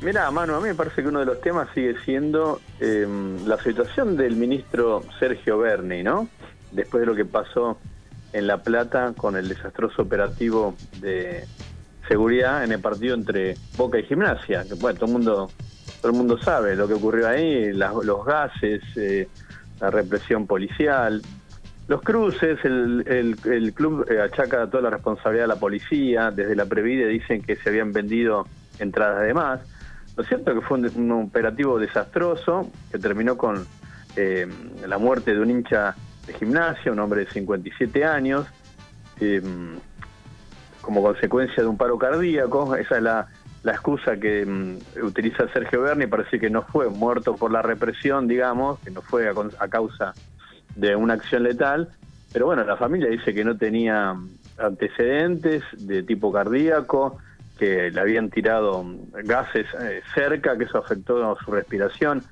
Mira, 0.00 0.30
mano, 0.30 0.54
a 0.54 0.60
mí 0.60 0.68
me 0.68 0.74
parece 0.74 1.02
que 1.02 1.08
uno 1.08 1.20
de 1.20 1.26
los 1.26 1.40
temas 1.40 1.68
sigue 1.74 1.96
siendo 2.04 2.60
em, 2.78 3.44
la 3.46 3.58
situación 3.58 4.16
del 4.16 4.36
ministro 4.36 5.02
Sergio 5.18 5.58
Berni, 5.58 6.04
¿no? 6.04 6.28
Después 6.70 7.00
de 7.00 7.06
lo 7.06 7.16
que 7.16 7.24
pasó 7.24 7.78
en 8.32 8.46
La 8.46 8.62
Plata 8.62 9.12
con 9.16 9.36
el 9.36 9.48
desastroso 9.48 10.02
operativo 10.02 10.76
de 11.00 11.44
seguridad 12.06 12.62
en 12.62 12.72
el 12.72 12.80
partido 12.80 13.14
entre 13.14 13.56
Boca 13.76 13.98
y 13.98 14.04
Gimnasia, 14.04 14.64
que 14.64 14.74
bueno, 14.74 14.98
todo 15.00 15.06
el 15.06 15.12
mundo, 15.12 15.50
todo 16.00 16.12
el 16.12 16.16
mundo 16.16 16.38
sabe 16.38 16.76
lo 16.76 16.86
que 16.86 16.94
ocurrió 16.94 17.28
ahí, 17.28 17.72
los 17.72 18.24
gases, 18.24 18.82
eh, 18.96 19.28
la 19.80 19.90
represión 19.90 20.46
policial, 20.46 21.22
los 21.88 22.02
cruces, 22.02 22.58
el, 22.64 23.04
el, 23.44 23.72
club 23.72 24.06
eh, 24.10 24.20
achaca 24.20 24.68
toda 24.68 24.84
la 24.84 24.90
responsabilidad 24.90 25.46
a 25.46 25.54
la 25.54 25.60
policía, 25.60 26.30
desde 26.30 26.54
la 26.54 26.66
Previde 26.66 27.08
dicen 27.08 27.42
que 27.42 27.56
se 27.56 27.70
habían 27.70 27.92
vendido 27.92 28.46
entradas 28.78 29.22
de 29.22 29.34
más. 29.34 29.60
Lo 30.18 30.24
cierto 30.24 30.52
que 30.52 30.60
fue 30.62 30.78
un, 30.78 31.12
operativo 31.12 31.78
desastroso 31.78 32.68
que 32.90 32.98
terminó 32.98 33.38
con 33.38 33.64
eh, 34.16 34.48
la 34.84 34.98
muerte 34.98 35.32
de 35.32 35.40
un 35.40 35.48
hincha 35.48 35.94
de 36.26 36.32
gimnasia, 36.34 36.90
un 36.90 36.98
hombre 36.98 37.20
de 37.24 37.30
57 37.30 38.04
años, 38.04 38.44
eh, 39.20 39.40
como 40.80 41.02
consecuencia 41.02 41.62
de 41.62 41.68
un 41.68 41.76
paro 41.76 41.96
cardíaco. 41.98 42.74
Esa 42.74 42.96
es 42.96 43.02
la, 43.04 43.28
excusa 43.64 44.16
que 44.16 44.44
mm, 44.44 45.04
utiliza 45.04 45.46
Sergio 45.52 45.82
Berni, 45.82 46.08
parece 46.08 46.40
que 46.40 46.50
no 46.50 46.62
fue 46.62 46.88
muerto 46.88 47.36
por 47.36 47.52
la 47.52 47.62
represión, 47.62 48.26
digamos, 48.26 48.80
que 48.80 48.90
no 48.90 49.02
fue 49.02 49.28
a, 49.28 49.68
causa 49.68 50.14
de 50.74 50.96
una 50.96 51.14
acción 51.14 51.44
letal, 51.44 51.90
pero 52.32 52.46
bueno, 52.46 52.64
la 52.64 52.76
familia 52.76 53.08
dice 53.08 53.32
que 53.32 53.44
no 53.44 53.56
tenía 53.56 54.16
antecedentes 54.58 55.62
de 55.76 56.02
tipo 56.02 56.32
cardíaco, 56.32 57.18
que 57.58 57.90
le 57.90 58.00
habían 58.00 58.30
tirado 58.30 58.84
gases 59.24 59.66
eh, 59.80 60.02
cerca, 60.14 60.56
que 60.56 60.64
eso 60.64 60.78
afectó 60.78 61.36
su 61.44 61.50
respiración. 61.50 62.22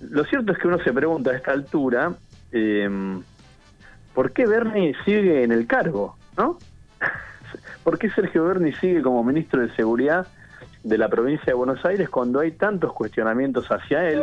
Lo 0.00 0.24
cierto 0.24 0.52
es 0.52 0.58
que 0.58 0.68
uno 0.68 0.78
se 0.80 0.92
pregunta 0.92 1.30
a 1.30 1.36
esta 1.36 1.52
altura, 1.52 2.12
em, 2.52 3.22
¿por 4.12 4.32
qué 4.32 4.46
Berni 4.46 4.92
sigue 5.04 5.44
en 5.44 5.52
el 5.52 5.66
cargo? 5.66 6.16
¿no? 6.36 6.58
¿Por 7.84 7.98
qué 7.98 8.10
Sergio 8.10 8.44
Berni 8.44 8.72
sigue 8.74 9.02
como 9.02 9.22
ministro 9.24 9.60
de 9.62 9.74
Seguridad 9.74 10.26
de 10.82 10.98
la 10.98 11.08
provincia 11.08 11.46
de 11.46 11.54
Buenos 11.54 11.84
Aires 11.84 12.08
cuando 12.10 12.40
hay 12.40 12.52
tantos 12.52 12.92
cuestionamientos 12.92 13.68
hacia 13.68 14.10
él? 14.10 14.22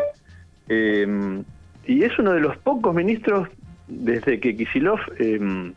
Em, 0.68 1.44
y 1.86 2.04
es 2.04 2.18
uno 2.20 2.34
de 2.34 2.42
los 2.42 2.58
pocos 2.58 2.94
ministros 2.94 3.50
desde 3.88 4.40
que 4.40 4.56
Kisilov 4.56 5.00
em, 5.18 5.74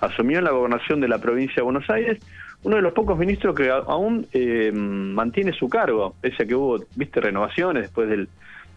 asumió 0.00 0.40
la 0.40 0.50
gobernación 0.50 1.00
de 1.00 1.08
la 1.08 1.18
provincia 1.18 1.56
de 1.56 1.62
Buenos 1.62 1.88
Aires, 1.90 2.18
uno 2.64 2.76
de 2.76 2.82
los 2.82 2.92
pocos 2.92 3.18
ministros 3.18 3.54
que 3.54 3.70
aún 3.70 4.26
eh, 4.32 4.72
mantiene 4.72 5.52
su 5.52 5.68
cargo, 5.68 6.14
pese 6.20 6.42
a 6.42 6.46
que 6.46 6.54
hubo, 6.54 6.78
viste, 6.96 7.20
renovaciones 7.20 7.84
después 7.84 8.08
del, 8.08 8.28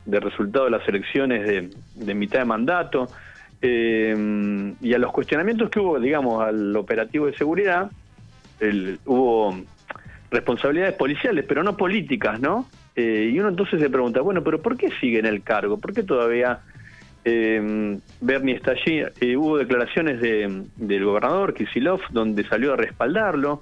resultado 0.06 0.66
de 0.66 0.72
las 0.72 0.88
elecciones 0.88 1.72
de, 1.96 2.16
mitad 2.16 2.40
de 2.40 2.46
mandato, 2.46 3.08
eh, 3.62 4.74
y 4.82 4.94
a 4.94 4.98
los 4.98 5.12
cuestionamientos 5.12 5.70
que 5.70 5.80
hubo, 5.80 6.00
digamos, 6.00 6.44
al 6.44 6.76
operativo 6.76 7.28
de 7.28 7.36
seguridad, 7.36 7.92
hubo 9.06 9.56
responsabilidades 10.32 10.96
policiales, 10.96 11.46
pero 11.48 11.64
no 11.64 11.76
políticas, 11.76 12.40
¿no? 12.40 12.68
Eh, 12.96 13.32
y 13.34 13.40
uno 13.40 13.50
entonces 13.50 13.80
se 13.80 13.90
pregunta, 13.90 14.22
bueno, 14.22 14.44
pero 14.44 14.62
¿por 14.62 14.78
qué 14.78 14.90
sigue 15.00 15.20
en 15.20 15.26
el 15.26 15.44
cargo? 15.44 15.78
¿Por 15.78 15.94
qué 15.94 16.04
todavía 16.04 16.60
eh, 17.24 18.00
Bernie 18.20 18.56
está 18.56 18.72
allí. 18.72 19.04
Eh, 19.20 19.36
hubo 19.36 19.58
declaraciones 19.58 20.22
de, 20.22 20.64
del 20.76 21.06
gobernador 21.06 21.54
Kisilov 21.54 22.02
donde 22.12 22.44
salió 22.46 22.74
a 22.74 22.76
respaldarlo. 22.76 23.62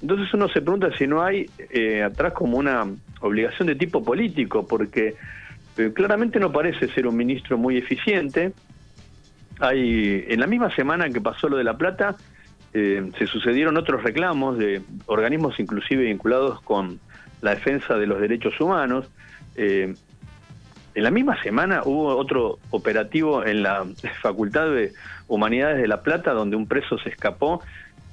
Entonces 0.00 0.32
uno 0.32 0.48
se 0.48 0.62
pregunta 0.62 0.90
si 0.96 1.06
no 1.06 1.22
hay 1.22 1.48
eh, 1.70 2.02
atrás 2.02 2.32
como 2.32 2.56
una 2.56 2.86
obligación 3.20 3.68
de 3.68 3.74
tipo 3.74 4.02
político, 4.02 4.66
porque 4.66 5.14
eh, 5.76 5.92
claramente 5.94 6.40
no 6.40 6.50
parece 6.50 6.88
ser 6.88 7.06
un 7.06 7.16
ministro 7.16 7.58
muy 7.58 7.76
eficiente. 7.76 8.52
Hay 9.58 10.24
en 10.28 10.40
la 10.40 10.46
misma 10.46 10.74
semana 10.74 11.10
que 11.10 11.20
pasó 11.20 11.48
lo 11.48 11.56
de 11.56 11.64
la 11.64 11.76
plata 11.76 12.16
se 12.72 13.26
sucedieron 13.26 13.76
otros 13.76 14.04
reclamos 14.04 14.56
de 14.56 14.80
organismos 15.06 15.58
inclusive 15.58 16.04
vinculados 16.04 16.60
con 16.60 17.00
la 17.40 17.56
defensa 17.56 17.96
de 17.96 18.06
los 18.06 18.20
derechos 18.20 18.60
humanos. 18.60 19.10
En 20.94 21.04
la 21.04 21.10
misma 21.10 21.40
semana 21.42 21.82
hubo 21.84 22.16
otro 22.16 22.58
operativo 22.70 23.44
en 23.44 23.62
la 23.62 23.86
Facultad 24.22 24.70
de 24.70 24.92
Humanidades 25.28 25.80
de 25.80 25.88
La 25.88 26.02
Plata 26.02 26.32
donde 26.32 26.56
un 26.56 26.66
preso 26.66 26.98
se 26.98 27.10
escapó 27.10 27.62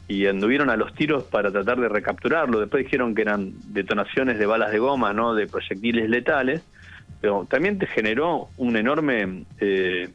y 0.08 0.26
anduvieron 0.28 0.70
a 0.70 0.78
los 0.78 0.94
tiros 0.94 1.24
para 1.24 1.52
tratar 1.52 1.80
de 1.80 1.90
recapturarlo. 1.90 2.60
Después 2.60 2.86
dijeron 2.86 3.14
que 3.14 3.24
eran 3.24 3.52
detonaciones 3.74 4.40
de 4.40 4.46
balas 4.46 4.72
de 4.72 4.80
goma, 4.80 5.12
no 5.12 5.34
de 5.34 5.48
proyectiles 5.48 6.10
letales, 6.10 6.62
pero 7.20 7.46
también 7.50 7.78
te 7.78 7.88
generó 7.88 8.48
un 8.58 8.78
enorme 8.78 9.44
eh, 9.60 10.10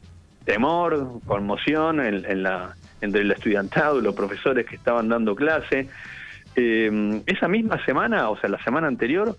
temor, 0.44 1.20
conmoción 1.26 2.00
en, 2.00 2.42
la, 2.42 2.74
entre 3.00 3.20
el 3.20 3.30
estudiantado 3.32 3.98
y 3.98 4.02
los 4.02 4.14
profesores 4.14 4.66
que 4.66 4.76
estaban 4.76 5.08
dando 5.08 5.34
clase. 5.34 5.88
Eh, 6.56 7.22
esa 7.26 7.48
misma 7.48 7.84
semana, 7.84 8.30
o 8.30 8.38
sea, 8.38 8.48
la 8.48 8.62
semana 8.62 8.86
anterior, 8.86 9.36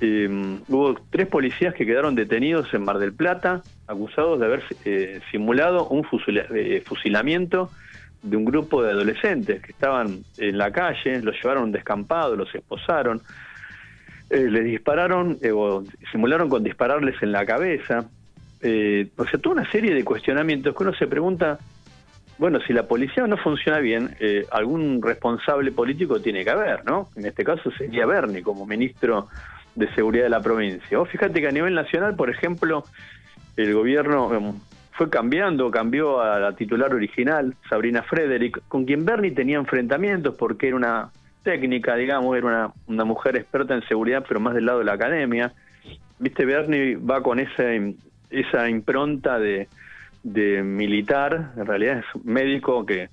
eh, 0.00 0.58
hubo 0.68 0.94
tres 1.10 1.28
policías 1.28 1.74
que 1.74 1.86
quedaron 1.86 2.14
detenidos 2.14 2.72
en 2.74 2.84
Mar 2.84 2.98
del 2.98 3.12
Plata, 3.12 3.62
acusados 3.86 4.40
de 4.40 4.46
haber 4.46 4.62
eh, 4.84 5.20
simulado 5.30 5.88
un 5.88 6.06
eh, 6.26 6.82
fusilamiento 6.84 7.70
de 8.22 8.36
un 8.36 8.44
grupo 8.44 8.82
de 8.82 8.90
adolescentes 8.90 9.62
que 9.62 9.72
estaban 9.72 10.24
en 10.38 10.58
la 10.58 10.70
calle, 10.72 11.20
los 11.22 11.36
llevaron 11.36 11.72
descampado, 11.72 12.36
los 12.36 12.54
esposaron, 12.54 13.20
les 14.30 14.64
dispararon 14.64 15.38
o 15.54 15.84
simularon 16.10 16.48
con 16.48 16.64
dispararles 16.64 17.20
en 17.22 17.32
la 17.32 17.44
cabeza. 17.44 17.98
o 17.98 19.24
sea, 19.26 19.40
toda 19.42 19.56
una 19.56 19.70
serie 19.70 19.92
de 19.92 20.04
cuestionamientos 20.04 20.74
que 20.74 20.82
uno 20.84 20.94
se 20.94 21.06
pregunta, 21.06 21.58
bueno, 22.38 22.60
si 22.66 22.72
la 22.72 22.84
policía 22.84 23.26
no 23.26 23.36
funciona 23.36 23.80
bien, 23.80 24.16
algún 24.52 25.02
responsable 25.02 25.72
político 25.72 26.20
tiene 26.20 26.44
que 26.44 26.50
haber, 26.50 26.84
¿no? 26.86 27.10
En 27.16 27.26
este 27.26 27.44
caso 27.44 27.70
sería 27.72 28.06
Berni 28.06 28.40
como 28.40 28.64
ministro 28.64 29.28
de 29.74 29.92
seguridad 29.94 30.24
de 30.24 30.30
la 30.30 30.40
provincia. 30.40 31.00
O 31.00 31.04
fíjate 31.04 31.40
que 31.40 31.48
a 31.48 31.52
nivel 31.52 31.74
nacional, 31.74 32.14
por 32.14 32.30
ejemplo, 32.30 32.84
el 33.56 33.74
gobierno 33.74 34.32
em, 34.34 34.52
fue 34.92 35.08
cambiando, 35.08 35.70
cambió 35.70 36.20
a 36.20 36.38
la 36.38 36.54
titular 36.54 36.94
original, 36.94 37.54
Sabrina 37.68 38.02
Frederick, 38.02 38.62
con 38.68 38.84
quien 38.84 39.04
Bernie 39.04 39.32
tenía 39.32 39.58
enfrentamientos 39.58 40.34
porque 40.36 40.68
era 40.68 40.76
una 40.76 41.10
técnica, 41.42 41.96
digamos, 41.96 42.36
era 42.36 42.46
una, 42.46 42.72
una 42.86 43.04
mujer 43.04 43.36
experta 43.36 43.74
en 43.74 43.82
seguridad, 43.88 44.24
pero 44.26 44.40
más 44.40 44.54
del 44.54 44.66
lado 44.66 44.80
de 44.80 44.84
la 44.84 44.92
academia. 44.92 45.52
Viste, 46.18 46.44
Bernie 46.44 46.96
va 46.96 47.22
con 47.22 47.40
esa, 47.40 47.64
esa 48.30 48.68
impronta 48.68 49.38
de, 49.38 49.68
de 50.22 50.62
militar, 50.62 51.52
en 51.56 51.66
realidad 51.66 51.98
es 51.98 52.24
médico 52.24 52.86
que, 52.86 53.08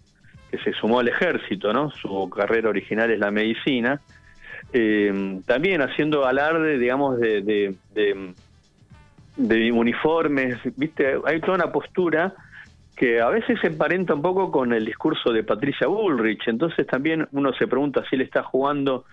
que 0.51 0.57
se 0.59 0.73
sumó 0.73 0.99
al 0.99 1.07
ejército, 1.07 1.73
¿no? 1.73 1.89
Su 1.89 2.29
carrera 2.29 2.69
original 2.69 3.09
es 3.09 3.19
la 3.19 3.31
medicina 3.31 3.99
eh, 4.73 5.39
también 5.45 5.81
haciendo 5.81 6.25
alarde, 6.25 6.77
digamos, 6.77 7.19
de, 7.19 7.41
de, 7.41 8.33
de, 9.35 9.71
uniformes, 9.71 10.57
¿viste? 10.75 11.15
Hay 11.25 11.39
toda 11.41 11.55
una 11.55 11.71
postura 11.71 12.33
que 12.95 13.21
a 13.21 13.29
veces 13.29 13.59
se 13.61 13.67
emparenta 13.67 14.13
un 14.13 14.21
poco 14.21 14.51
con 14.51 14.73
el 14.73 14.85
discurso 14.85 15.31
de 15.31 15.43
Patricia 15.43 15.87
Bullrich, 15.87 16.47
entonces 16.47 16.85
también 16.85 17.27
uno 17.31 17.53
se 17.53 17.67
pregunta 17.67 18.03
si 18.09 18.17
él 18.17 18.21
está 18.21 18.43
jugando 18.43 19.05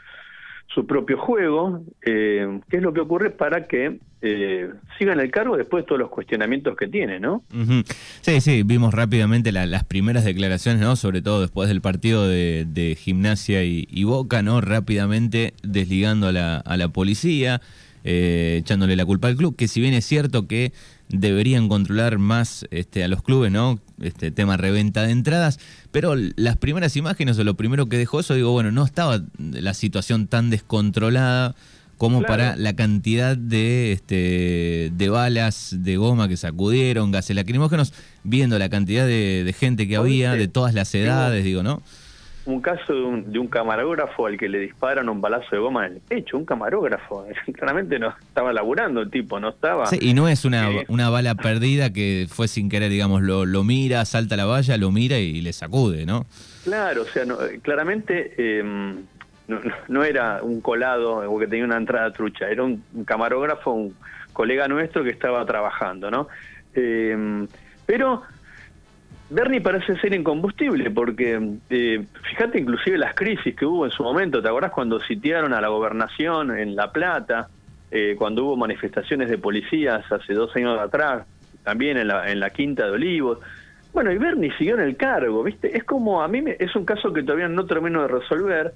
su 0.66 0.86
propio 0.86 1.18
juego, 1.18 1.80
eh, 2.04 2.60
qué 2.68 2.78
es 2.78 2.82
lo 2.82 2.92
que 2.92 3.00
ocurre 3.00 3.30
para 3.30 3.66
que 3.66 3.98
eh, 4.26 4.70
siga 4.98 5.12
en 5.12 5.20
el 5.20 5.30
cargo 5.30 5.56
después 5.56 5.84
de 5.84 5.88
todos 5.88 6.00
los 6.00 6.10
cuestionamientos 6.10 6.76
que 6.76 6.88
tiene, 6.88 7.20
¿no? 7.20 7.42
Sí, 8.20 8.40
sí, 8.40 8.62
vimos 8.62 8.92
rápidamente 8.92 9.52
las 9.52 9.84
primeras 9.84 10.24
declaraciones, 10.24 10.80
¿no? 10.80 10.96
Sobre 10.96 11.22
todo 11.22 11.40
después 11.40 11.68
del 11.68 11.80
partido 11.80 12.26
de, 12.28 12.98
Gimnasia 12.98 13.62
y, 13.64 14.04
Boca, 14.04 14.42
¿no? 14.42 14.60
Rápidamente 14.60 15.54
desligando 15.62 16.28
a 16.28 16.32
la, 16.32 16.56
a 16.58 16.76
la 16.76 16.88
policía, 16.88 17.60
eh, 18.08 18.58
echándole 18.60 18.94
la 18.94 19.04
culpa 19.04 19.26
al 19.28 19.36
club, 19.36 19.56
que 19.56 19.66
si 19.66 19.80
bien 19.80 19.92
es 19.92 20.04
cierto 20.04 20.46
que 20.46 20.72
deberían 21.08 21.68
controlar 21.68 22.18
más 22.18 22.64
este, 22.70 23.02
a 23.02 23.08
los 23.08 23.20
clubes, 23.22 23.50
¿no? 23.50 23.80
Este 24.00 24.30
tema 24.30 24.56
reventa 24.56 25.02
de 25.02 25.10
entradas, 25.10 25.58
pero 25.90 26.14
las 26.14 26.56
primeras 26.56 26.96
imágenes 26.96 27.38
o 27.38 27.42
lo 27.42 27.54
primero 27.54 27.86
que 27.86 27.98
dejó 27.98 28.20
eso, 28.20 28.34
digo, 28.34 28.52
bueno, 28.52 28.70
no 28.70 28.84
estaba 28.84 29.22
la 29.38 29.74
situación 29.74 30.28
tan 30.28 30.50
descontrolada 30.50 31.56
como 31.96 32.22
para 32.22 32.56
la 32.56 32.74
cantidad 32.74 33.36
de 33.36 33.92
este 33.92 34.90
de 34.92 35.08
balas 35.08 35.74
de 35.78 35.96
goma 35.96 36.28
que 36.28 36.36
sacudieron, 36.36 37.10
gases 37.10 37.36
lacrimógenos, 37.36 37.94
viendo 38.24 38.58
la 38.58 38.68
cantidad 38.68 39.06
de, 39.06 39.54
gente 39.58 39.88
que 39.88 39.96
había, 39.96 40.32
de 40.32 40.48
todas 40.48 40.74
las 40.74 40.94
edades, 40.94 41.44
digo, 41.44 41.62
¿no? 41.62 41.82
un 42.46 42.60
caso 42.60 42.92
de 42.94 43.38
un, 43.38 43.48
camarógrafo 43.48 44.26
al 44.26 44.38
que 44.38 44.48
le 44.48 44.60
disparan 44.60 45.08
un 45.08 45.20
balazo 45.20 45.48
de 45.50 45.58
goma 45.58 45.86
en 45.86 45.94
el 45.94 46.00
pecho, 46.00 46.36
un 46.36 46.44
camarógrafo, 46.44 47.26
claramente 47.54 47.98
no 47.98 48.14
estaba 48.20 48.52
laburando 48.52 49.00
el 49.02 49.10
tipo, 49.10 49.38
no 49.40 49.50
estaba... 49.50 49.86
Sí, 49.86 49.98
y 50.00 50.14
no 50.14 50.28
es 50.28 50.44
una, 50.44 50.70
eh, 50.70 50.84
una 50.88 51.10
bala 51.10 51.34
perdida 51.34 51.92
que 51.92 52.26
fue 52.30 52.46
sin 52.46 52.68
querer, 52.68 52.90
digamos, 52.90 53.22
lo, 53.22 53.44
lo 53.44 53.64
mira, 53.64 54.04
salta 54.04 54.36
la 54.36 54.46
valla, 54.46 54.76
lo 54.76 54.92
mira 54.92 55.18
y, 55.18 55.40
le 55.40 55.52
sacude, 55.52 56.06
¿no? 56.06 56.24
Claro, 56.64 57.02
o 57.02 57.06
sea, 57.06 57.24
no, 57.24 57.36
claramente 57.62 58.32
em, 58.38 59.04
no, 59.88 60.04
era 60.04 60.42
un 60.42 60.60
colado 60.60 61.18
o 61.30 61.38
que 61.38 61.46
tenía 61.46 61.64
una 61.64 61.76
entrada 61.76 62.10
trucha, 62.12 62.48
era 62.48 62.64
un, 62.64 62.82
camarógrafo, 63.04 63.72
un 63.72 63.96
colega 64.32 64.68
nuestro 64.68 65.04
que 65.04 65.10
estaba 65.10 65.44
trabajando, 65.46 66.10
¿no? 66.10 66.28
Eh, 66.74 67.46
pero 67.86 68.22
Bernie 69.28 69.60
parece 69.60 69.96
ser 69.96 70.14
incombustible 70.14 70.90
porque, 70.90 71.58
eh, 71.70 72.04
fíjate 72.30 72.60
inclusive 72.60 72.96
las 72.96 73.14
crisis 73.14 73.56
que 73.56 73.66
hubo 73.66 73.84
en 73.84 73.90
su 73.90 74.02
momento, 74.02 74.40
¿te 74.40 74.48
acordás 74.48 74.70
cuando 74.70 75.00
sitiaron 75.00 75.52
a 75.52 75.60
la 75.60 75.68
gobernación 75.68 76.56
en 76.56 76.76
La 76.76 76.92
Plata, 76.92 77.48
eh, 77.90 78.14
cuando 78.16 78.44
hubo 78.44 78.56
manifestaciones 78.56 79.28
de 79.28 79.38
policías 79.38 80.10
hace 80.10 80.32
dos 80.32 80.54
años 80.54 80.78
atrás, 80.78 81.26
también 81.64 81.96
en 81.96 82.08
la, 82.08 82.30
en 82.30 82.38
la 82.38 82.50
Quinta 82.50 82.86
de 82.86 82.92
Olivos? 82.92 83.38
Bueno, 83.92 84.12
y 84.12 84.18
Bernie 84.18 84.52
siguió 84.58 84.74
en 84.74 84.82
el 84.82 84.96
cargo, 84.96 85.42
¿viste? 85.42 85.76
Es 85.76 85.82
como, 85.82 86.22
a 86.22 86.28
mí 86.28 86.42
me, 86.42 86.56
es 86.60 86.76
un 86.76 86.84
caso 86.84 87.12
que 87.12 87.22
todavía 87.22 87.48
no 87.48 87.66
termino 87.66 88.02
de 88.02 88.08
resolver, 88.08 88.74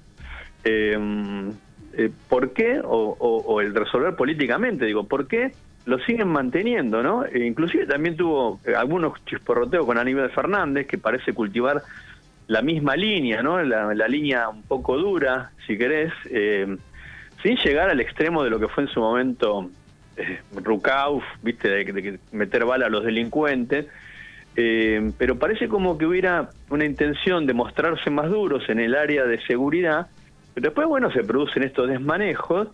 Em, 0.63 1.49
eh, 1.93 2.09
¿por 2.29 2.53
qué? 2.53 2.81
O, 2.83 3.61
el 3.61 3.73
resolver 3.75 4.15
políticamente, 4.15 4.85
digo, 4.85 5.05
¿por 5.05 5.27
qué 5.27 5.51
lo 5.85 5.99
siguen 5.99 6.27
manteniendo, 6.27 7.01
no? 7.01 7.25
E 7.25 7.45
inclusive 7.45 7.85
también 7.85 8.15
tuvo 8.15 8.59
eh, 8.65 8.75
algunos 8.75 9.13
chisporroteos 9.25 9.85
con 9.85 9.97
Aníbal 9.97 10.29
Fernández, 10.31 10.87
que 10.87 10.97
parece 10.97 11.33
cultivar 11.33 11.81
la 12.47 12.61
misma 12.61 12.95
línea, 12.95 13.41
¿no? 13.41 13.61
La, 13.63 14.07
línea 14.07 14.49
un 14.49 14.63
poco 14.63 14.97
dura, 14.97 15.51
si 15.65 15.77
querés, 15.77 16.13
eh, 16.29 16.77
sin 17.41 17.55
llegar 17.57 17.89
al 17.89 17.99
extremo 17.99 18.43
de 18.43 18.49
lo 18.49 18.59
que 18.59 18.67
fue 18.67 18.83
en 18.83 18.89
su 18.89 18.99
momento 18.99 19.69
eh, 20.17 20.39
Rukauf, 20.55 21.23
¿viste? 21.41 21.69
De, 21.69 22.19
meter 22.31 22.65
bala 22.65 22.85
a 22.85 22.89
los 22.89 23.03
delincuentes. 23.03 23.87
pero 24.53 25.39
parece 25.39 25.67
como 25.67 25.97
que 25.97 26.05
hubiera 26.05 26.49
una 26.69 26.85
intención 26.85 27.47
de 27.47 27.53
mostrarse 27.53 28.09
más 28.09 28.29
duros 28.29 28.69
en 28.69 28.79
el 28.79 28.95
área 28.95 29.25
de 29.25 29.41
seguridad 29.45 30.07
después, 30.55 30.87
bueno, 30.87 31.11
se 31.11 31.23
producen 31.23 31.63
estos 31.63 31.87
desmanejos 31.87 32.67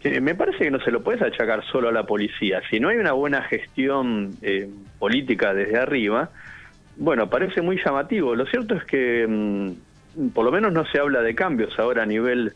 que 0.00 0.20
me 0.20 0.34
parece 0.34 0.64
que 0.64 0.70
no 0.70 0.80
se 0.80 0.90
lo 0.90 1.02
puedes 1.02 1.22
achacar 1.22 1.64
solo 1.64 1.88
a 1.88 1.92
la 1.92 2.04
policía. 2.04 2.60
Si 2.70 2.78
no 2.80 2.88
hay 2.88 2.98
una 2.98 3.12
buena 3.12 3.42
gestión 3.42 4.36
eh, 4.42 4.68
política 4.98 5.54
desde 5.54 5.78
arriba, 5.78 6.30
bueno, 6.96 7.28
parece 7.28 7.62
muy 7.62 7.80
llamativo. 7.82 8.34
Lo 8.34 8.46
cierto 8.46 8.74
es 8.74 8.84
que 8.84 9.26
mm, 9.26 10.28
por 10.28 10.44
lo 10.44 10.52
menos 10.52 10.72
no 10.72 10.84
se 10.86 10.98
habla 10.98 11.22
de 11.22 11.34
cambios 11.34 11.78
ahora 11.78 12.02
a 12.02 12.06
nivel 12.06 12.52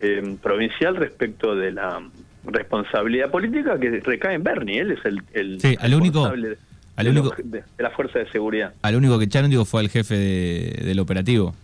eh, 0.00 0.36
provincial 0.42 0.96
respecto 0.96 1.54
de 1.54 1.72
la 1.72 2.00
responsabilidad 2.44 3.30
política 3.30 3.78
que 3.78 4.00
recae 4.00 4.34
en 4.34 4.42
Bernie. 4.42 4.80
Él 4.80 4.92
es 4.92 5.04
el, 5.04 5.22
el 5.32 5.60
responsable 5.60 6.56
de, 6.96 7.64
la 7.78 7.90
fuerza 7.90 8.18
de 8.18 8.30
seguridad. 8.30 8.74
Al 8.82 8.96
único 8.96 9.18
que 9.18 9.24
echaron, 9.24 9.50
digo, 9.50 9.64
fue 9.64 9.82
el 9.82 9.88
jefe 9.88 10.14
del 10.16 10.98
operativo. 10.98 11.54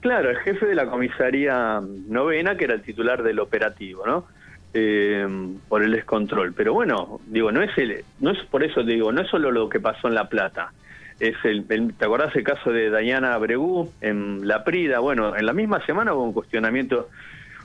Claro, 0.00 0.30
el 0.30 0.36
jefe 0.38 0.66
de 0.66 0.74
la 0.74 0.86
comisaría 0.86 1.80
novena, 2.08 2.56
que 2.56 2.64
era 2.64 2.74
el 2.74 2.82
titular 2.82 3.22
del 3.22 3.40
operativo, 3.40 4.06
¿no? 4.06 4.26
Eh, 4.74 5.26
por 5.68 5.82
el 5.82 5.92
descontrol. 5.92 6.52
Pero 6.52 6.74
bueno, 6.74 7.20
digo, 7.26 7.50
no 7.50 7.62
es 7.62 7.76
el, 7.78 8.04
no 8.20 8.30
es 8.30 8.38
por 8.44 8.62
eso 8.62 8.82
digo, 8.82 9.10
no 9.10 9.22
es 9.22 9.28
solo 9.28 9.50
lo 9.50 9.68
que 9.68 9.80
pasó 9.80 10.08
en 10.08 10.14
La 10.14 10.28
Plata. 10.28 10.72
Es 11.18 11.34
el, 11.44 11.66
¿te 11.66 12.04
acordás 12.04 12.36
el 12.36 12.44
caso 12.44 12.70
de 12.70 12.90
Dayana 12.90 13.36
Bregú 13.38 13.90
en 14.00 14.46
La 14.46 14.62
Prida? 14.62 15.00
Bueno, 15.00 15.34
en 15.36 15.46
la 15.46 15.52
misma 15.52 15.84
semana 15.84 16.14
hubo 16.14 16.22
un 16.22 16.32
cuestionamiento 16.32 17.08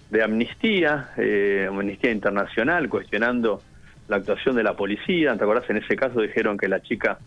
de 0.09 0.23
amnistía, 0.23 1.09
eh, 1.17 1.67
amnistía 1.69 2.11
internacional, 2.11 2.89
cuestionando 2.89 3.61
la 4.07 4.15
actuación 4.15 4.55
de 4.55 4.63
la 4.63 4.73
policía. 4.73 5.35
¿Te 5.37 5.43
acordás? 5.43 5.69
En 5.69 5.77
ese 5.77 5.95
caso 5.95 6.21
dijeron 6.21 6.57
que 6.57 6.67
la 6.67 6.81
chica 6.81 7.19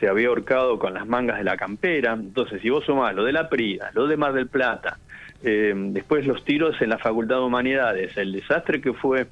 se 0.00 0.08
había 0.08 0.28
ahorcado 0.28 0.78
con 0.78 0.94
las 0.94 1.06
mangas 1.06 1.38
de 1.38 1.44
la 1.44 1.56
campera. 1.56 2.14
Entonces, 2.14 2.62
si 2.62 2.70
vos 2.70 2.84
sumás 2.84 3.14
lo 3.14 3.24
de 3.24 3.32
la 3.32 3.48
Prida, 3.48 3.90
lo 3.94 4.06
de 4.06 4.16
Mar 4.16 4.32
del 4.32 4.48
Plata, 4.48 4.98
eh, 5.42 5.72
después 5.76 6.26
los 6.26 6.44
tiros 6.44 6.80
en 6.80 6.88
la 6.88 6.98
Facultad 6.98 7.36
de 7.36 7.42
Humanidades, 7.42 8.16
el 8.16 8.32
desastre 8.32 8.80
que 8.80 8.94
fue 8.94 9.26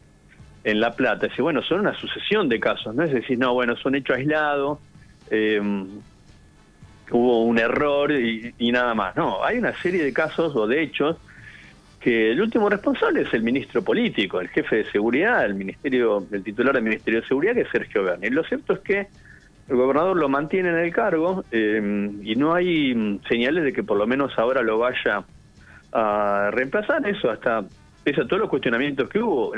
en 0.65 0.81
La 0.81 0.94
Plata, 0.94 1.26
es 1.26 1.37
bueno, 1.38 1.62
son 1.62 1.81
una 1.81 1.94
sucesión 1.94 2.49
de 2.49 2.61
casos, 2.61 2.94
no 2.94 3.03
es 3.03 3.12
decir, 3.12 3.38
no, 3.38 3.55
bueno, 3.55 3.76
son 3.76 3.94
hechos 3.94 4.17
aislados, 4.17 4.79
eh, 5.31 5.61
hubo 7.11 7.44
un 7.44 7.59
error 7.59 8.12
y, 8.12 8.55
y, 8.59 8.71
nada 8.71 8.94
más. 8.94 9.17
No, 9.17 9.43
hay 9.43 9.59
una 9.59 9.73
serie 9.81 10.05
de 10.05 10.12
casos 10.12 10.55
o 10.55 10.67
de 10.67 10.82
hechos 10.82 11.17
que 12.00 12.32
el 12.32 12.41
último 12.41 12.69
responsable 12.69 13.23
es 13.23 13.32
el 13.32 13.43
ministro 13.43 13.82
político, 13.82 14.41
el 14.41 14.49
jefe 14.49 14.76
de 14.76 14.85
seguridad, 14.91 15.44
el 15.44 15.55
ministerio, 15.55 16.26
el 16.31 16.43
titular 16.43 16.75
del 16.75 16.85
Ministerio 16.85 17.21
de 17.21 17.26
Seguridad, 17.26 17.55
que 17.55 17.62
es 17.62 17.71
Sergio 17.71 18.05
Berni. 18.05 18.29
Lo 18.31 18.44
cierto 18.44 18.75
es 18.75 18.81
que 18.81 19.06
el 19.69 19.76
gobernador 19.76 20.17
lo 20.17 20.29
mantiene 20.29 20.70
en 20.70 20.79
el 20.79 20.93
cargo 20.93 21.44
eh, 21.53 22.11
y 22.23 22.35
no 22.37 22.55
hay 22.55 22.94
mm, 22.94 23.20
señales 23.29 23.65
de 23.65 23.73
que 23.73 23.82
por 23.82 23.99
lo 23.99 24.06
menos 24.06 24.38
ahora 24.38 24.62
lo 24.62 24.79
vaya 24.79 25.25
a 25.93 26.50
reemplazar. 26.53 27.06
Eso 27.06 27.31
hasta 27.31 27.65
pese 28.03 28.23
a 28.23 28.26
todos 28.26 28.41
los 28.41 28.50
cuestionamientos 28.50 29.09
que 29.09 29.19
hubo 29.19 29.53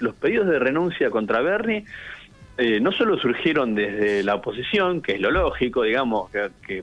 los 0.00 0.14
pedidos 0.16 0.48
de 0.48 0.58
renuncia 0.58 1.10
contra 1.10 1.40
Bernie 1.40 1.84
eh, 2.58 2.80
no 2.80 2.90
solo 2.92 3.18
surgieron 3.18 3.74
desde 3.74 4.22
la 4.22 4.34
oposición 4.34 5.00
que 5.00 5.12
es 5.12 5.20
lo 5.20 5.30
lógico 5.30 5.82
digamos 5.82 6.30
que, 6.30 6.82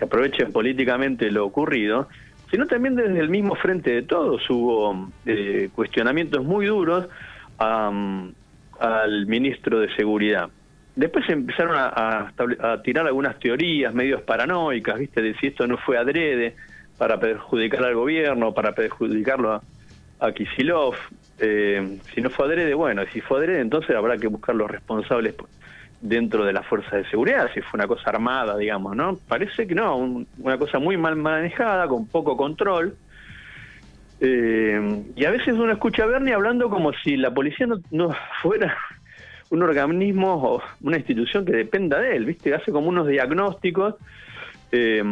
aprovechen 0.00 0.52
políticamente 0.52 1.30
lo 1.30 1.46
ocurrido 1.46 2.08
sino 2.50 2.66
también 2.66 2.94
desde 2.94 3.18
el 3.20 3.28
mismo 3.28 3.54
frente 3.54 3.92
de 3.92 4.02
todos 4.02 4.48
hubo 4.48 5.10
eh, 5.26 5.70
cuestionamientos 5.74 6.44
muy 6.44 6.66
duros 6.66 7.08
al 7.58 9.26
ministro 9.26 9.80
de 9.80 9.94
seguridad 9.94 10.50
Después 10.96 11.28
empezaron 11.28 11.76
a, 11.76 12.32
tirar 12.82 13.06
algunas 13.06 13.38
teorías 13.38 13.94
medios 13.94 14.22
paranoicas, 14.22 14.98
¿viste? 14.98 15.22
De 15.22 15.34
si 15.34 15.48
esto 15.48 15.66
no 15.66 15.76
fue 15.78 15.96
adrede 15.96 16.56
para 16.98 17.18
perjudicar 17.18 17.84
al 17.84 17.94
gobierno, 17.94 18.52
para 18.52 18.72
perjudicarlo 18.72 19.52
a, 19.52 19.62
a 20.18 20.32
Kisilov. 20.32 20.94
Eh, 21.38 21.98
si 22.14 22.20
no 22.20 22.28
fue 22.28 22.46
adrede, 22.46 22.74
bueno, 22.74 23.02
si 23.12 23.20
fue 23.20 23.38
adrede, 23.38 23.60
entonces 23.60 23.96
habrá 23.96 24.18
que 24.18 24.26
buscar 24.26 24.54
los 24.54 24.70
responsables 24.70 25.34
dentro 26.00 26.44
de 26.44 26.52
las 26.52 26.66
fuerzas 26.66 26.92
de 26.92 27.10
seguridad, 27.10 27.50
si 27.54 27.60
fue 27.60 27.78
una 27.78 27.86
cosa 27.86 28.10
armada, 28.10 28.56
digamos, 28.56 28.96
¿no? 28.96 29.18
Parece 29.28 29.66
que 29.66 29.74
no, 29.74 30.24
una 30.38 30.58
cosa 30.58 30.78
muy 30.78 30.96
mal 30.96 31.16
manejada, 31.16 31.86
con 31.88 32.06
poco 32.08 32.36
control. 32.36 32.96
Eh, 34.20 35.02
y 35.16 35.24
a 35.24 35.30
veces 35.30 35.54
uno 35.54 35.72
escucha 35.72 36.02
a 36.02 36.06
Bernie 36.06 36.34
hablando 36.34 36.68
como 36.68 36.92
si 36.92 37.16
la 37.16 37.32
policía 37.32 37.66
no 37.90 38.10
fuera 38.42 38.76
un 39.50 39.62
organismo 39.62 40.34
o 40.34 40.62
una 40.82 40.96
institución 40.96 41.44
que 41.44 41.52
dependa 41.52 41.98
de 41.98 42.16
él, 42.16 42.24
¿viste? 42.24 42.54
Hace 42.54 42.72
como 42.72 42.88
unos 42.88 43.06
diagnósticos. 43.06 43.96
Eh, 44.72 45.02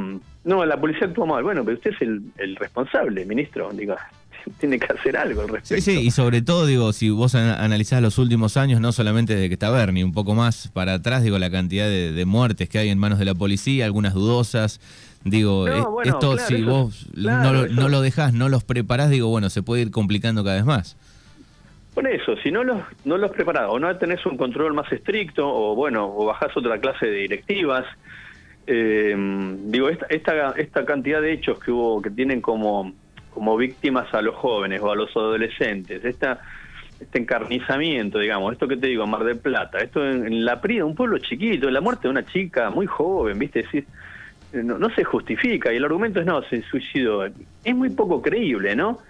no, 0.44 0.64
la 0.64 0.80
policía 0.80 1.08
actúa 1.08 1.26
mal. 1.26 1.42
Bueno, 1.42 1.64
pero 1.64 1.76
usted 1.76 1.90
es 1.92 2.02
el, 2.02 2.56
responsable, 2.56 3.26
ministro. 3.26 3.70
Digo, 3.72 3.96
tiene 4.60 4.78
que 4.78 4.86
hacer 4.92 5.16
algo 5.16 5.42
al 5.42 5.48
respecto. 5.48 5.82
Sí, 5.82 5.96
sí, 5.96 6.00
y 6.00 6.10
sobre 6.12 6.40
todo, 6.40 6.66
digo, 6.66 6.92
si 6.92 7.10
vos 7.10 7.34
analizás 7.34 8.00
los 8.00 8.18
últimos 8.18 8.56
años, 8.56 8.80
no 8.80 8.92
solamente 8.92 9.34
desde 9.34 9.48
que 9.48 9.54
está 9.54 9.70
Bernie, 9.70 10.04
un 10.04 10.12
poco 10.12 10.36
más 10.36 10.68
para 10.68 10.94
atrás, 10.94 11.24
digo, 11.24 11.38
la 11.40 11.50
cantidad 11.50 11.88
de, 11.88 12.24
muertes 12.24 12.68
que 12.68 12.78
hay 12.78 12.90
en 12.90 12.98
manos 12.98 13.18
de 13.18 13.24
la 13.24 13.34
policía, 13.34 13.84
algunas 13.84 14.14
dudosas. 14.14 14.80
Digo, 15.24 15.66
esto 16.04 16.38
si 16.38 16.62
vos 16.62 17.08
no, 17.12 17.66
no 17.66 17.88
lo 17.88 18.00
dejás, 18.00 18.32
no 18.32 18.48
los 18.48 18.62
preparás, 18.62 19.10
digo, 19.10 19.28
bueno, 19.28 19.50
se 19.50 19.64
puede 19.64 19.82
ir 19.82 19.90
complicando 19.90 20.44
cada 20.44 20.56
vez 20.56 20.64
más. 20.64 20.96
Con 21.98 22.06
eso, 22.06 22.36
si 22.36 22.52
no 22.52 22.62
los, 22.62 22.80
no 23.04 23.18
los 23.18 23.32
preparás 23.32 23.64
o 23.70 23.80
no 23.80 23.96
tenés 23.96 24.24
un 24.24 24.36
control 24.36 24.72
más 24.72 24.92
estricto 24.92 25.44
o 25.44 25.74
bueno, 25.74 26.06
o 26.06 26.26
bajás 26.26 26.56
otra 26.56 26.78
clase 26.78 27.06
de 27.06 27.12
directivas, 27.22 27.86
eh, 28.68 29.16
digo, 29.64 29.88
esta, 29.88 30.06
esta, 30.08 30.50
esta 30.52 30.84
cantidad 30.84 31.20
de 31.20 31.32
hechos 31.32 31.58
que 31.58 31.72
hubo, 31.72 32.00
que 32.00 32.10
tienen 32.10 32.40
como, 32.40 32.92
como 33.34 33.56
víctimas 33.56 34.14
a 34.14 34.22
los 34.22 34.36
jóvenes 34.36 34.80
o 34.80 34.92
a 34.92 34.94
los 34.94 35.10
adolescentes, 35.16 36.04
esta, 36.04 36.40
este 37.00 37.18
encarnizamiento, 37.18 38.20
digamos, 38.20 38.52
esto 38.52 38.68
que 38.68 38.76
te 38.76 38.86
digo, 38.86 39.04
Mar 39.08 39.24
del 39.24 39.38
Plata, 39.40 39.78
esto 39.78 40.08
en, 40.08 40.44
La 40.44 40.60
Prida, 40.60 40.84
un 40.84 40.94
pueblo 40.94 41.18
chiquito, 41.18 41.68
la 41.68 41.80
muerte 41.80 42.02
de 42.02 42.10
una 42.10 42.24
chica 42.24 42.70
muy 42.70 42.86
joven, 42.86 43.40
¿viste? 43.40 43.64
decir, 43.64 43.86
no, 44.52 44.78
no 44.78 44.88
se 44.90 45.02
justifica 45.02 45.72
y 45.72 45.78
el 45.78 45.84
argumento 45.84 46.20
es 46.20 46.26
no, 46.26 46.42
se 46.42 46.62
suicidó. 46.62 47.26
Es 47.64 47.74
muy 47.74 47.90
poco 47.90 48.22
creíble, 48.22 48.76
¿no? 48.76 49.00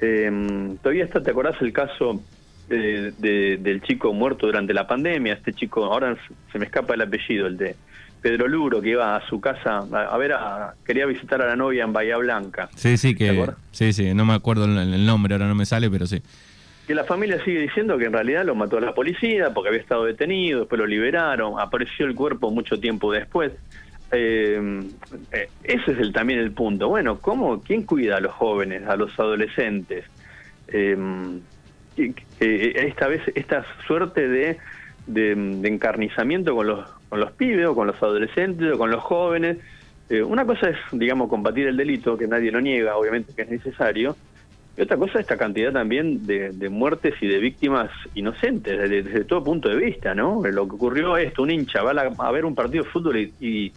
Eh, 0.00 0.76
todavía 0.82 1.04
está, 1.04 1.22
¿te 1.22 1.30
acordás 1.30 1.60
el 1.60 1.72
caso 1.72 2.22
de, 2.68 3.58
del 3.60 3.82
chico 3.82 4.12
muerto 4.12 4.46
durante 4.46 4.72
la 4.74 4.86
pandemia? 4.86 5.34
Este 5.34 5.52
chico, 5.52 5.84
ahora 5.84 6.16
se 6.52 6.58
me 6.58 6.66
escapa 6.66 6.94
el 6.94 7.02
apellido, 7.02 7.46
el 7.46 7.56
de 7.56 7.76
Pedro 8.20 8.48
Luro, 8.48 8.80
que 8.80 8.90
iba 8.90 9.16
a 9.16 9.26
su 9.28 9.40
casa 9.40 9.78
a, 9.78 10.16
ver, 10.18 10.32
a, 10.32 10.74
quería 10.84 11.06
visitar 11.06 11.40
a 11.40 11.46
la 11.46 11.56
novia 11.56 11.84
en 11.84 11.92
Bahía 11.92 12.16
Blanca. 12.16 12.68
Sí, 12.74 12.96
sí, 12.96 13.14
que, 13.14 13.46
sí, 13.70 13.92
sí, 13.92 14.12
no 14.14 14.24
me 14.24 14.34
acuerdo 14.34 14.64
el, 14.64 15.06
nombre, 15.06 15.34
ahora 15.34 15.46
no 15.46 15.54
me 15.54 15.66
sale, 15.66 15.90
pero 15.90 16.06
sí. 16.06 16.20
Que 16.86 16.94
la 16.94 17.04
familia 17.04 17.42
sigue 17.44 17.60
diciendo 17.60 17.98
que 17.98 18.06
en 18.06 18.12
realidad 18.14 18.44
lo 18.44 18.54
mató 18.54 18.80
la 18.80 18.94
policía 18.94 19.52
porque 19.52 19.68
había 19.68 19.80
estado 19.80 20.04
detenido, 20.04 20.60
después 20.60 20.78
lo 20.78 20.86
liberaron, 20.86 21.60
apareció 21.60 22.06
el 22.06 22.14
cuerpo 22.14 22.50
mucho 22.50 22.80
tiempo 22.80 23.12
después. 23.12 23.52
Eh, 24.10 24.80
eh, 25.32 25.48
ese 25.64 25.92
es 25.92 25.98
el, 25.98 26.12
también 26.12 26.38
el 26.38 26.52
punto. 26.52 26.88
Bueno, 26.88 27.18
¿cómo, 27.20 27.62
¿quién 27.62 27.82
cuida 27.82 28.16
a 28.16 28.20
los 28.20 28.32
jóvenes, 28.32 28.86
a 28.86 28.96
los 28.96 29.18
adolescentes? 29.18 30.04
Eh, 30.68 31.40
esta 32.38 33.08
vez, 33.08 33.22
esta 33.34 33.64
suerte 33.86 34.28
de, 34.28 34.58
de, 35.06 35.32
encarnizamiento 35.68 36.54
con 36.54 36.68
los, 36.68 36.88
con 37.08 37.20
los 37.20 37.32
pibes 37.32 37.66
o 37.66 37.74
con 37.74 37.88
los 37.88 38.00
adolescentes 38.02 38.72
o 38.72 38.78
con 38.78 38.90
los 38.90 39.02
jóvenes. 39.02 39.58
una 40.24 40.44
cosa 40.44 40.70
es, 40.70 40.76
digamos, 40.92 41.28
combatir 41.28 41.66
el 41.66 41.76
delito, 41.76 42.16
que 42.16 42.28
nadie 42.28 42.52
lo 42.52 42.60
niega, 42.60 42.96
obviamente 42.96 43.34
que 43.34 43.42
es 43.42 43.50
necesario, 43.50 44.16
Y 44.76 44.82
otra 44.82 44.96
cosa, 44.96 45.18
esta 45.18 45.36
cantidad 45.36 45.72
también 45.72 46.24
de, 46.24 46.68
muertes 46.70 47.14
y 47.20 47.26
de 47.26 47.38
víctimas 47.38 47.90
inocentes, 48.14 48.88
desde, 48.88 49.24
todo 49.24 49.42
punto 49.42 49.68
de 49.68 49.76
vista, 49.76 50.14
¿no? 50.14 50.40
Lo 50.44 50.68
que 50.68 50.76
ocurrió 50.76 51.16
es 51.16 51.28
esto, 51.28 51.42
un 51.42 51.50
hincha 51.50 51.82
va 51.82 51.90
a, 52.16 52.30
ver 52.30 52.44
un 52.44 52.54
partido 52.54 52.84
de 52.84 52.90
fútbol 52.90 53.18
y, 53.40 53.72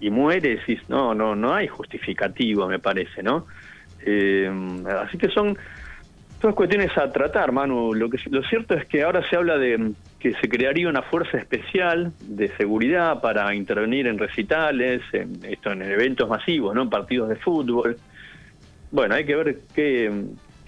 muere, 0.00 0.60
y 0.66 0.78
no, 0.88 1.14
no, 1.14 1.34
no 1.34 1.54
hay 1.54 1.68
justificativo, 1.68 2.66
me 2.68 2.78
parece, 2.78 3.22
¿no? 3.22 3.46
Eh, 4.04 4.50
así 5.02 5.18
que 5.18 5.28
son 5.28 5.58
todas 6.40 6.54
cuestiones 6.54 6.96
a 6.96 7.10
tratar, 7.12 7.52
Manu. 7.52 7.94
Lo, 7.94 8.08
que, 8.08 8.18
lo 8.30 8.42
cierto 8.44 8.74
es 8.74 8.86
que 8.86 9.02
ahora 9.02 9.28
se 9.28 9.36
habla 9.36 9.58
de 9.58 9.92
que 10.20 10.34
se 10.34 10.48
crearía 10.48 10.88
una 10.88 11.02
fuerza 11.02 11.36
especial 11.36 12.12
de 12.20 12.48
seguridad 12.56 13.20
para 13.20 13.54
intervenir 13.54 14.06
en 14.06 14.18
recitales, 14.18 15.02
en, 15.12 15.40
esto 15.44 15.72
en 15.72 15.82
eventos 15.82 16.28
masivos, 16.28 16.74
¿no? 16.74 16.82
En 16.82 16.90
partidos 16.90 17.28
de 17.28 17.36
fútbol 17.36 17.96
bueno, 18.90 19.14
hay 19.14 19.24
que 19.24 19.36
ver 19.36 19.58
qué, 19.74 20.10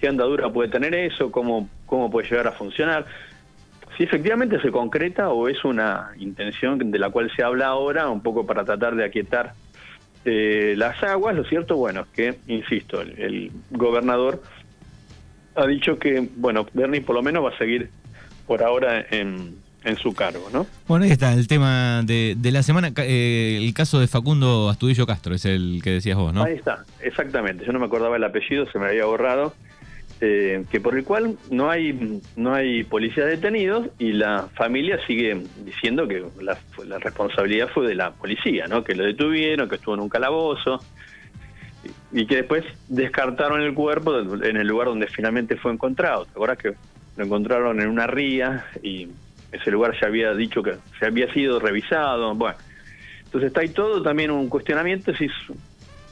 andadura 0.07 0.49
puede 0.49 0.69
tener 0.69 0.93
eso, 0.95 1.31
cómo, 1.31 1.69
cómo 1.85 2.09
puede 2.09 2.27
llegar 2.29 2.47
a 2.47 2.51
funcionar. 2.51 3.05
Si 4.01 4.05
efectivamente 4.05 4.59
se 4.63 4.71
concreta 4.71 5.29
o 5.29 5.47
es 5.47 5.63
una 5.63 6.13
intención 6.17 6.89
de 6.89 6.97
la 6.97 7.11
cual 7.11 7.31
se 7.35 7.43
habla 7.43 7.67
ahora, 7.67 8.09
un 8.09 8.21
poco 8.21 8.47
para 8.47 8.65
tratar 8.65 8.95
de 8.95 9.05
aquietar 9.05 9.53
eh, 10.25 10.73
las 10.75 11.03
aguas, 11.03 11.35
lo 11.35 11.43
cierto, 11.43 11.77
bueno, 11.77 12.01
es 12.01 12.07
que, 12.07 12.39
insisto, 12.47 12.99
el, 12.99 13.51
gobernador 13.69 14.41
ha 15.53 15.67
dicho 15.67 15.99
que, 15.99 16.27
bueno, 16.35 16.65
Bernie 16.73 17.01
por 17.01 17.15
lo 17.15 17.21
menos 17.21 17.45
va 17.45 17.49
a 17.49 17.57
seguir 17.59 17.91
por 18.47 18.63
ahora 18.63 19.05
en, 19.11 19.57
en 19.83 19.97
su 19.97 20.15
cargo, 20.15 20.49
¿no? 20.51 20.65
Bueno, 20.87 21.05
ahí 21.05 21.11
está 21.11 21.31
el 21.33 21.47
tema 21.47 22.01
de, 22.03 22.35
la 22.41 22.63
semana, 22.63 22.91
eh, 22.97 23.59
el 23.61 23.71
caso 23.75 23.99
de 23.99 24.07
Facundo 24.07 24.67
Astudillo 24.69 25.05
Castro, 25.05 25.35
es 25.35 25.45
el 25.45 25.79
que 25.83 25.91
decías 25.91 26.17
vos, 26.17 26.33
¿no? 26.33 26.41
Ahí 26.41 26.55
está, 26.55 26.85
exactamente. 27.01 27.67
Yo 27.67 27.71
no 27.71 27.77
me 27.77 27.85
acordaba 27.85 28.15
el 28.15 28.23
apellido, 28.23 28.65
se 28.71 28.79
me 28.79 28.87
había 28.87 29.05
borrado. 29.05 29.53
Eh, 30.23 30.65
que 30.69 30.79
por 30.79 30.95
el 30.95 31.03
cual 31.03 31.35
no 31.49 31.71
hay 31.71 32.21
no 32.35 32.53
hay 32.53 32.83
policías 32.83 33.25
detenidos 33.25 33.87
y 33.97 34.11
la 34.11 34.49
familia 34.53 34.99
sigue 35.07 35.41
diciendo 35.65 36.07
que 36.07 36.23
la, 36.41 36.59
responsabilidad 36.99 37.69
fue 37.69 37.87
de 37.87 37.95
la 37.95 38.11
policía, 38.11 38.67
¿no? 38.67 38.83
Que 38.83 38.93
lo 38.93 39.03
detuvieron, 39.03 39.67
que 39.67 39.77
estuvo 39.77 39.95
en 39.95 40.01
un 40.01 40.09
calabozo 40.09 40.79
y, 42.11 42.27
que 42.27 42.35
después 42.35 42.63
descartaron 42.87 43.61
el 43.61 43.73
cuerpo 43.73 44.19
en 44.19 44.57
el 44.57 44.67
lugar 44.67 44.89
donde 44.89 45.07
finalmente 45.07 45.55
fue 45.55 45.71
encontrado. 45.71 46.25
¿Te 46.25 46.31
acuerdas 46.31 46.59
que 46.59 46.73
lo 47.17 47.25
encontraron 47.25 47.81
en 47.81 47.87
una 47.87 48.05
ría 48.05 48.65
y 48.83 49.07
ese 49.51 49.71
lugar 49.71 49.95
ya 49.99 50.07
había 50.07 50.33
dicho 50.33 50.63
que 50.63 50.75
se 50.99 51.05
había 51.05 51.31
sido 51.33 51.59
revisado, 51.59 52.33
bueno. 52.35 52.57
Entonces 53.25 53.47
está 53.47 53.61
ahí 53.61 53.69
todo 53.69 54.01
también 54.01 54.31
un 54.31 54.49
cuestionamiento 54.49 55.13
si 55.15 55.25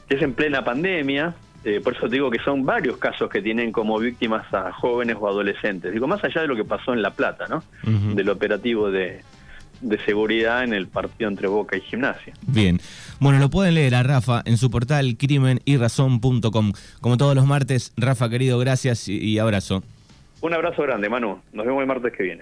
es, 0.10 0.22
en 0.22 0.34
plena 0.34 0.64
pandemia, 0.64 1.36
eh, 1.64 1.82
por 1.84 1.96
eso 1.96 2.08
digo 2.08 2.32
que 2.32 2.40
son 2.40 2.66
varios 2.66 2.98
casos 2.98 3.30
que 3.30 3.42
tienen 3.42 3.72
como 3.72 4.00
víctimas 4.00 4.52
a 4.54 4.72
jóvenes 4.72 5.18
o 5.20 5.28
adolescentes. 5.28 5.92
Digo, 5.92 6.08
más 6.08 6.24
allá 6.24 6.42
de 6.42 6.48
lo 6.48 6.56
que 6.56 6.64
pasó 6.64 6.94
en 6.94 7.02
La 7.02 7.12
Plata, 7.12 7.48
¿no? 7.48 7.64
Del 8.16 8.30
operativo 8.30 8.90
de, 8.90 9.22
de 9.82 9.98
seguridad 10.06 10.64
en 10.64 10.74
el 10.74 10.88
partido 10.88 11.30
entre 11.30 11.48
Boca 11.48 11.78
y 11.78 11.82
Gimnasia. 11.82 12.34
Bien. 12.48 12.80
Bueno, 13.20 13.40
lo 13.40 13.50
pueden 13.50 13.76
leer 13.76 13.96
a 13.96 14.04
Rafa 14.04 14.42
en 14.46 14.58
su 14.58 14.72
portal 14.72 15.18
crimenyrazón.com. 15.18 16.74
Como 17.02 17.18
todos 17.18 17.36
los 17.36 17.46
martes, 17.46 17.94
Rafa, 17.98 18.30
querido, 18.30 18.58
gracias 18.60 19.08
y 19.10 19.38
abrazo. 19.40 19.84
Un 20.42 20.54
abrazo 20.54 20.84
grande, 20.84 21.10
Manu. 21.10 21.42
Nos 21.52 21.66
vemos 21.66 21.82
el 21.82 21.88
martes 21.88 22.14
que 22.14 22.24
viene. 22.24 22.38